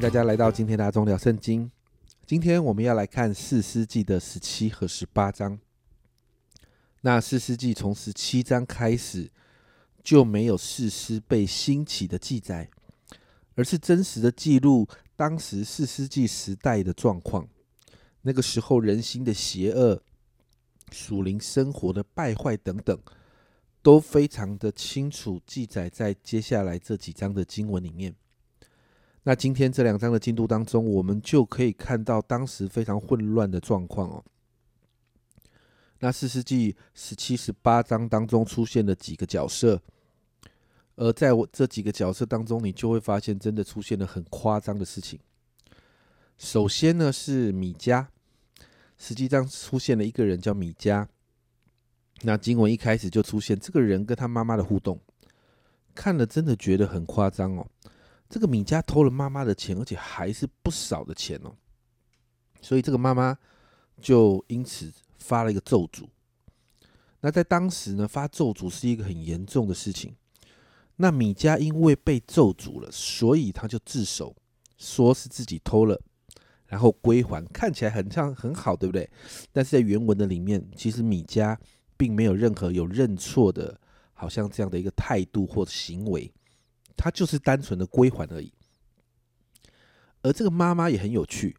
[0.00, 1.68] 大家来到今天的阿忠聊圣经。
[2.24, 5.58] 今天我们要来看四世纪的十七和十八章。
[7.00, 9.28] 那四世纪从十七章开始
[10.04, 12.70] 就没有四师被兴起的记载，
[13.56, 17.48] 而是真实的记录当时四世纪时代的状况。
[18.22, 20.00] 那个时候人心的邪恶、
[20.92, 22.96] 属灵生活的败坏等等，
[23.82, 28.14] 都非常的清楚记载在接下来这几章的经文里面。
[29.28, 34.24] 那今天这两章的进度当中，我们就可以看到当时非常混乱的状况哦。
[35.98, 39.82] 那四世纪十七、十八章当中出现了几个角色，
[40.96, 45.20] 而在我这几个角色当中，你就会发现真的出现了很夸张的事情。
[46.38, 48.06] 首先呢是米迦，
[48.96, 51.06] 实际上出现了一个人叫米迦。
[52.22, 54.98] 那经文一开始就出现这个人跟他妈妈的互动，
[55.94, 57.66] 看了真的觉得很夸张哦。
[58.28, 61.54] 这个米家偷了妈妈的钱，而且还是不少的钱哦，
[62.60, 63.36] 所以这个妈妈
[64.00, 66.06] 就因此发了一个咒诅。
[67.20, 70.14] 那在当时呢，发咒诅是一个很严重的事情。
[70.96, 74.36] 那米家因为被咒诅了，所以他就自首，
[74.76, 76.00] 说是自己偷了，
[76.66, 79.08] 然后归还，看起来很像很好，对不对？
[79.52, 81.58] 但是在原文的里面，其实米家
[81.96, 83.80] 并没有任何有认错的，
[84.12, 86.30] 好像这样的一个态度或行为。
[86.98, 88.52] 他就是单纯的归还而已，
[90.20, 91.56] 而这个妈妈也很有趣，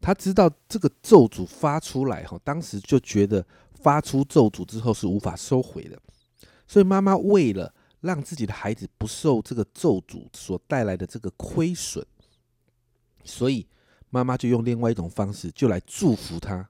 [0.00, 5.98] 她知道这个咒诅发出来哈，当时就觉得发出咒诅之后是无法收回的，
[6.68, 12.04] 所以妈妈为了让自己的孩子不受这个咒诅所带来的这个亏损，
[13.24, 13.66] 所以
[14.10, 16.68] 妈妈就用另外一种方式就来祝福他，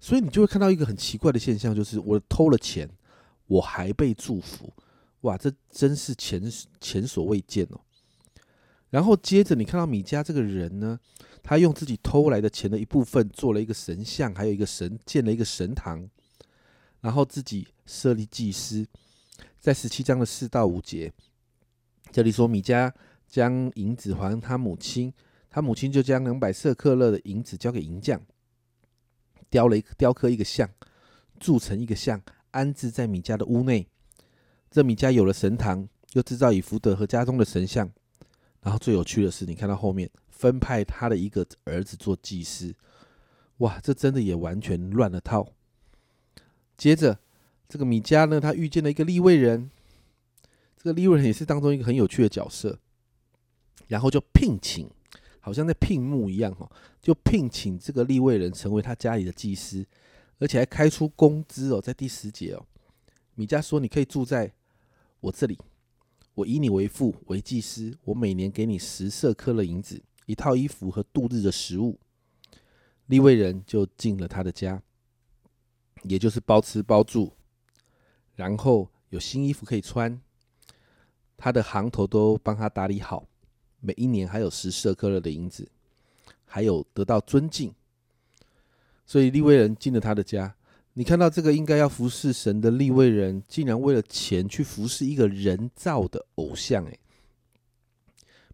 [0.00, 2.90] 所以你就会看到一个很奇怪的现象，就是我偷了钱，
[3.46, 4.72] 我还被祝福。
[5.22, 6.42] 哇，这真是前
[6.80, 7.80] 前所未见哦！
[8.90, 11.00] 然后接着你看到米迦这个人呢，
[11.42, 16.08] 他用自己偷来的钱的一部分做了一个神像，还有一个神建了一个神堂，
[17.00, 18.86] 然后自己设立祭司。
[19.58, 21.12] 在十七章的四到五节，
[22.12, 22.92] 这里说米迦
[23.26, 25.12] 将银子还他母亲，
[25.50, 28.20] 他母亲就将两百色克勒的银子交给银匠，
[29.50, 30.70] 雕了一个雕刻一个像，
[31.40, 32.22] 铸成一个像，
[32.52, 33.88] 安置在米迦的屋内。
[34.70, 37.90] 这米迦有了神堂，又制造以福德和家中的神像，
[38.60, 42.74] 然后最有趣的是，你看到后面分派他的一个儿子做祭司，
[43.58, 45.52] 哇，这真的也完全乱了套。
[46.76, 47.18] 接着，
[47.68, 49.70] 这个米迦呢，他遇见了一个立位人，
[50.76, 52.78] 这个立位人也是当中一个很有趣的角色，
[53.88, 54.90] 然后就聘请，
[55.40, 59.86] 好像在聘募一样哈，就聘请这个立位人成为他家里的祭司，
[60.38, 62.66] 而且还开出工资哦，在第十节哦，
[63.36, 64.52] 米迦说：“你可以住在。”
[65.20, 65.58] 我这里，
[66.34, 72.00] 我以你为父为祭司，我每年给你十色克勒银子，一套衣服和度日的食物。
[73.06, 74.82] 利未人就进了他的家，
[76.02, 77.32] 也就是包吃包住，
[78.34, 80.20] 然后有新衣服可以穿，
[81.36, 83.28] 他的行头都帮他打理好，
[83.80, 85.70] 每一年还有十色克勒的银子，
[86.44, 87.72] 还有得到尊敬，
[89.04, 90.55] 所以利未人进了他的家。
[90.98, 96.86] 你看到这个应该要服侍神的立位人，竟然为了钱去服侍一个人造的偶像？
[96.86, 96.98] 诶，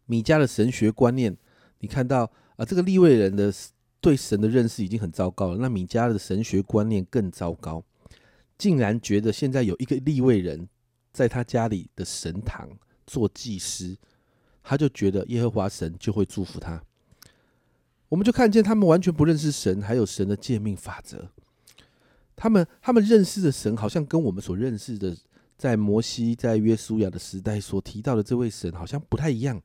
[0.06, 1.36] 米迦的神学观念，
[1.78, 3.54] 你看到啊，这个立位人的
[4.00, 5.58] 对神的认识已经很糟糕了。
[5.58, 7.84] 那米迦的神学观念更糟糕，
[8.58, 10.68] 竟然觉得现在有一个立位人
[11.12, 12.68] 在他家里的神堂
[13.06, 13.96] 做祭司，
[14.64, 16.82] 他就觉得耶和华神就会祝福他。
[18.08, 21.30] 我们就看见他们完全不认识神，还有神的诫命法则。
[22.42, 25.16] 他们他们认识的神，好像跟我们所认识的，
[25.56, 29.62] 在摩西在约书亚的时代所提到的这位神，好像不太一样。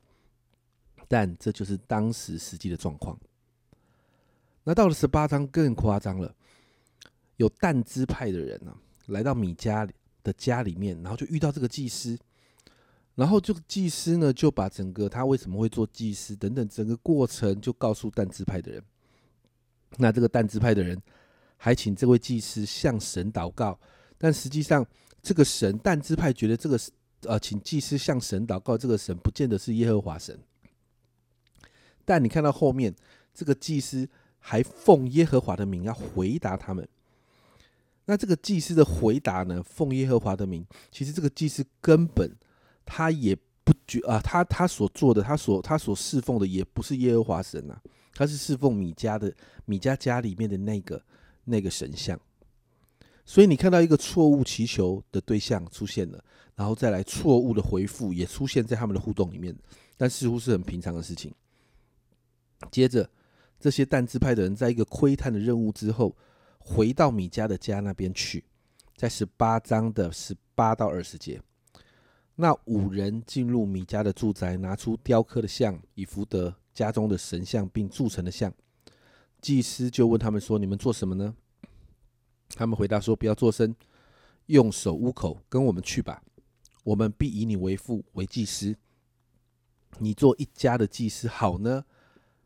[1.07, 3.19] 但这就是当时实际的状况。
[4.63, 6.35] 那到了十八章更夸张了，
[7.37, 8.71] 有但支派的人呢，
[9.07, 9.87] 来到米家
[10.21, 12.15] 的家里面，然后就遇到这个祭司，
[13.15, 18.83] 然后这个祭司呢，就把整个他为什么会做祭司等等整个过程，就告诉但支派的人。
[19.97, 21.01] 那这个但支派的人。
[21.57, 23.77] 还请这位祭司向神祷告，
[24.17, 24.85] 但实际上
[25.21, 26.79] 这个神但支派觉得这个
[27.23, 30.39] 呃，请祭司向神祷告，这个神不见得是耶和华神。
[32.05, 32.95] 但你看到后面，
[33.33, 34.07] 这个祭司
[34.37, 36.87] 还奉耶和华的名要回答他们。
[38.05, 42.31] 那这个祭司的回答呢，奉耶和华的名，其实这个祭司根本
[42.85, 47.81] 他也不觉啊，他他所做的，他所他所侍奉的也不是耶和华神啊，
[48.13, 49.33] 他是侍奉米迦的
[49.65, 51.03] 米迦家里面的那个。
[51.49, 52.19] 那个神像，
[53.23, 56.21] 所以你看到一个错误祈求的对象出现了，
[56.55, 59.57] 然后再来错误的回复也出现在他们的互动里面，
[59.95, 61.33] 但似乎是很平常的事情。
[62.69, 63.09] 接着，
[63.59, 66.13] 这些但支派的人在一个窥探的任务之后，
[66.59, 68.43] 回到米迦的家那边去，
[68.97, 71.41] 在十八章的十八到二十节，
[72.35, 78.53] 那五人进入米迦的住宅，拿出雕刻的像以福德家中的神像，并铸成的像。
[79.41, 81.35] 祭司就问他们说：“你们做什么呢？”
[82.55, 83.75] 他们回答说：“不要作声，
[84.47, 86.23] 用手捂口，跟我们去吧。
[86.83, 88.75] 我们必以你为父，为祭司。
[89.99, 91.85] 你做一家的祭司好呢，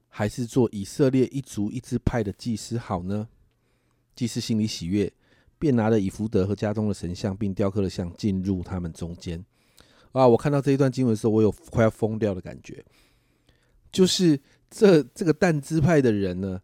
[0.10, 3.28] 还是做以色列一族一支派的祭司好呢？”
[4.16, 5.12] 祭司心里喜悦，
[5.58, 9.44] 便拿了以福德和家中的神像，并雕刻的像进入他们中间。
[10.12, 10.28] 啊！
[10.28, 12.84] 我看到这一段经文的时候，我有快要疯掉的感觉。
[13.92, 14.40] 就是
[14.70, 16.62] 这这个但支派的人呢？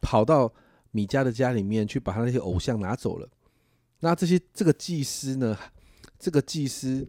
[0.00, 0.52] 跑到
[0.90, 3.28] 米迦的家里面去，把他那些偶像拿走了。
[4.00, 5.58] 那这些这个祭司呢？
[6.18, 7.06] 这个祭司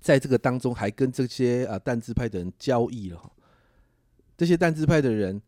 [0.00, 3.32] 在这个当中还跟这些啊但支派的人交易了。
[4.36, 5.42] 这些但支派的人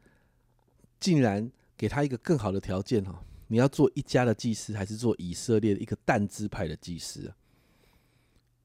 [0.99, 3.25] 竟然给他一个更好的条件哈！
[3.47, 7.37] 你要做一家的祭司，还是做以色列的一个但支派的祭司啊？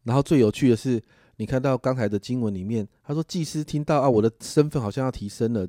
[0.04, 1.02] 然后最有趣的是，
[1.36, 5.68] 你看到刚才的经文里面，他说祭司听到啊，我的身份好像要提升了。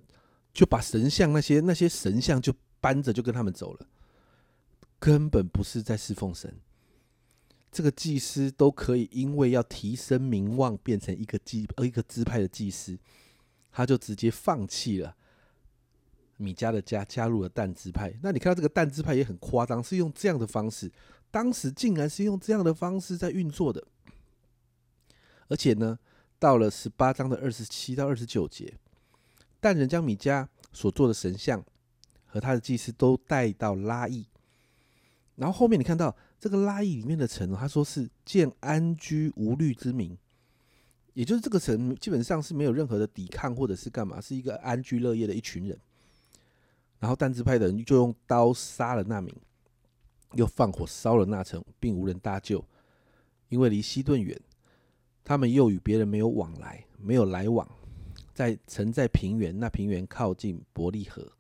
[0.59, 3.87] 就把神像那些那些神像就搬着就跟他们走了，
[4.99, 6.53] 根本不是在侍奉神。
[7.71, 12.99] 这个祭司都可以因为要提升名望，变成一个祭呃一个支派的祭司，
[13.71, 15.15] 他就直接放弃了
[16.39, 18.13] 米迦的家，加入了但支派。
[18.21, 20.91] 那你看到这个但支派也很夸张，是用这样的方式，
[21.31, 23.87] 当时竟然是用这样的方式在运作的。
[25.47, 25.97] 而且呢，
[26.37, 28.75] 到了十八章的二十七到二十九节。
[29.61, 31.65] 但人将米迦所做的神像
[32.27, 34.27] 和他的祭司都带到拉邑，
[35.37, 40.17] 然后后面你看到这个拉邑里面的城，他说是建安居无虑之民，
[41.15, 45.79] 也就是这个城基本上是没有任何的抵抗或者是干嘛，是一个安居乐业的一群人。
[47.01, 49.35] 然后但支派的人就用刀杀了那民，
[50.35, 52.65] 又放火烧了那城，并无人搭救，
[53.49, 54.39] 因为离西顿远，
[55.25, 57.67] 他们又与别人没有往来，没有来往。
[58.39, 61.33] 在曾在平原，那平原靠近伯利河，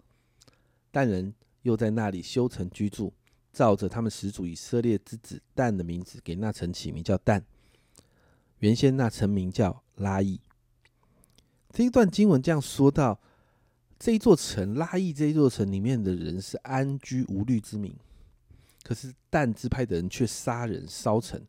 [0.90, 3.14] 但人又在那里修城居住，
[3.52, 7.40] 照着他们始祖以色列之子但的名字，给那城起名叫但。
[8.58, 10.40] 原先那城名叫拉邑。
[11.70, 13.20] 这一段经文这样说到，
[13.96, 17.94] 这一座城拉邑这一座城里面的人是安居无虑之民，
[18.82, 21.40] 可是但支派的人却杀人烧城。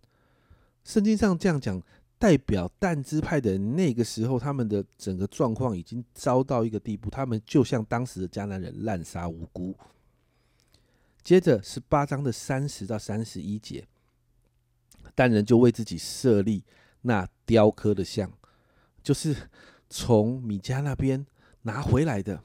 [0.84, 1.82] 圣经上这样讲。
[2.20, 9.74] 代表但支派的，那个时候他们的整个状况已经糟到一个地步，他们就像当时的迦南人滥杀无辜。
[11.24, 13.88] 接着十八章的三十到三十一节，
[15.16, 16.64] 但人就为自己设立
[17.04, 18.30] 那雕刻的像，
[19.02, 19.34] 就是
[19.90, 21.26] 从米迦那边
[21.62, 22.44] 拿回来的。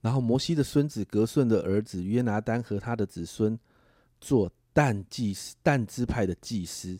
[0.00, 3.58] 然后摩西的孙子格顺的儿子约拿丹和他的子孙
[4.20, 6.96] 做但祭司、但支派的祭司。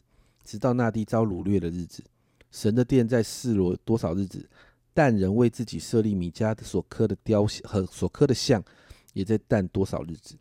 [0.49, 2.03] 直到那地遭掳掠的日子，
[2.51, 4.49] 神的殿在示罗多少日子？
[4.95, 8.65] 但人为自己设立米迦的所刻的雕像和所刻的像，
[9.13, 10.37] 也在但多少日子？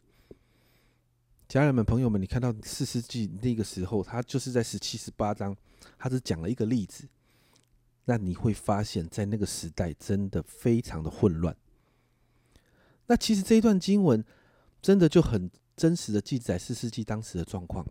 [1.49, 5.53] 家人们、朋友们，你看到四世纪那个时候，他就是在十七、十八章，
[5.99, 7.03] 他只讲了一个例子。
[8.05, 11.53] 那你会发现在那个时代真的非常的混乱。
[13.07, 14.23] 那其实这一段经文
[14.81, 17.85] 真的就很真实的记载四世纪当时的状况。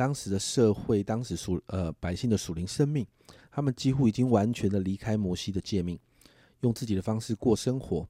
[0.00, 3.06] 当时的社会，当时属呃百姓的属灵生命，
[3.50, 5.98] 他们几乎已经完全的离开摩西的诫命，
[6.60, 8.08] 用自己的方式过生活，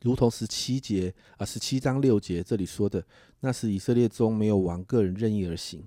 [0.00, 3.04] 如同十七节啊十七章六节这里说的，
[3.40, 5.84] 那是以色列中没有王，个人任意而行，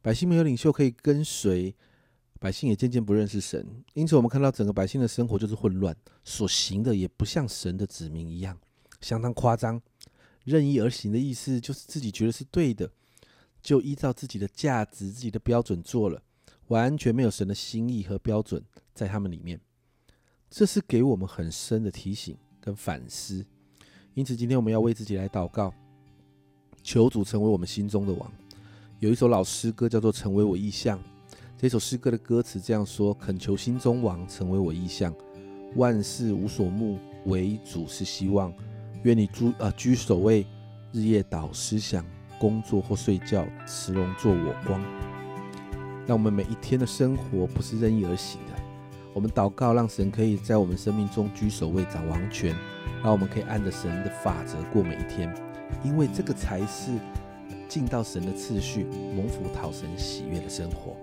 [0.00, 1.76] 百姓没有领袖可以跟随，
[2.40, 8.58] 百姓也渐渐不认识神，因此我们看到整个百姓的生活就是混乱，所行的也不像神的子民一样，
[9.02, 9.82] 相当夸张。
[10.44, 12.90] 任意而行的意思就是自己觉得是对的。
[13.62, 16.20] 就依照自己的价值、自己的标准做了，
[16.66, 19.60] 完全没有神的心意和标准在他们里面。
[20.50, 23.46] 这是给我们很深的提醒跟反思。
[24.14, 25.72] 因此，今天我们要为自己来祷告，
[26.82, 28.30] 求主成为我们心中的王。
[28.98, 30.98] 有一首老诗歌叫做《成为我意象》，
[31.56, 35.14] 这首诗歌的歌词这样说：恳求心中王成为我意象，
[35.76, 38.52] 万事无所慕，唯主是希望。
[39.04, 40.46] 愿你居啊居首位，
[40.92, 42.04] 日夜祷思想。
[42.42, 44.80] 工作或睡觉，慈龙做我光。
[46.08, 48.60] 让我们每一天的生活不是任意而行的。
[49.14, 52.52] 我们祷告，让神可以在我们生命中居首位、掌王权，
[53.00, 55.32] 让我们可以按着神的法则过每一天。
[55.84, 56.90] 因为这个才是
[57.68, 60.96] 进到神的次序、蒙福讨神喜悦的生活。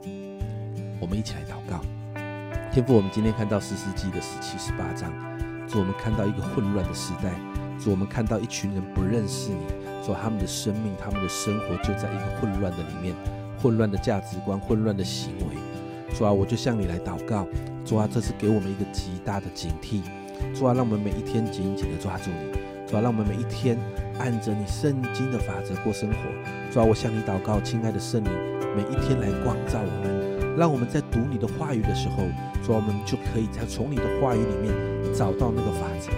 [1.00, 1.79] 我们一起来祷告，
[2.74, 5.10] 天父，我们今天看到四世纪的十七、十八章，
[5.69, 7.31] 主，我们看到一个混乱的时代，
[7.79, 9.65] 主，我们看到一群人不认识你，
[10.05, 13.15] 主，他们的生命、他们的生活就在一个混乱的里面，
[13.62, 15.55] 混乱的价值观、混乱的行为。
[16.15, 17.48] 主啊，我就向你来祷告，
[17.86, 20.01] 主啊，这是给我们一个极大的警惕。
[20.53, 22.59] 主啊，让我们每一天紧紧的抓住你。
[22.88, 23.77] 主啊，让我们每一天
[24.17, 26.15] 按着你圣经的法则过生活。
[26.71, 28.31] 主啊，我向你祷告，亲爱的圣灵，
[28.75, 32.24] 每一天来光照我们，让我们在读你的话语的时候，
[32.65, 34.74] 主啊，我们就可以在从你的话语里面
[35.13, 36.09] 找到那个法则，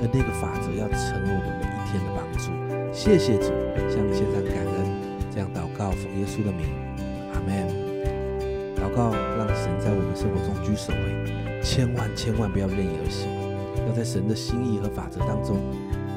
[0.00, 2.52] 而那个法则要成为我们每一天的帮助。
[2.92, 3.52] 谢谢主，
[3.88, 4.74] 向你献上感恩，
[5.30, 6.66] 这样祷告，奉耶稣的名，
[7.32, 7.68] 阿门。
[8.76, 13.28] 祷告，让神在我们生活中居首位，千万千万不要任意而行，
[13.88, 15.56] 要在神的心意和法则当中。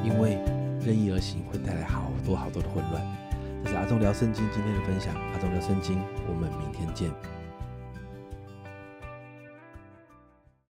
[0.04, 0.38] 因为
[0.80, 3.04] 任意而行会带来好多好多的混乱。
[3.64, 7.12] 这是阿忠聊圣经今天的分享，阿忠聊圣经，我们明天见。